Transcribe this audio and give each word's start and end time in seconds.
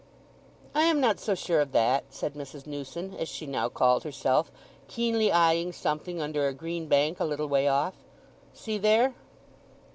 "I 0.73 0.85
am 0.85 0.99
not 0.99 1.19
so 1.19 1.35
sure 1.35 1.61
of 1.61 1.73
that," 1.73 2.05
said 2.09 2.33
Mrs. 2.33 2.65
Newson, 2.65 3.13
as 3.19 3.29
she 3.29 3.45
now 3.45 3.69
called 3.69 4.01
herself, 4.03 4.49
keenly 4.87 5.31
eyeing 5.31 5.71
something 5.73 6.19
under 6.19 6.47
a 6.47 6.53
green 6.53 6.87
bank 6.87 7.19
a 7.19 7.23
little 7.25 7.47
way 7.47 7.67
off. 7.67 7.93
"See 8.51 8.79
there." 8.79 9.13